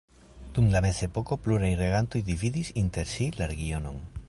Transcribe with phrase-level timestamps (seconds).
[0.53, 4.05] Dum la mezepoko pluraj regantoj dividis inter si la regionon.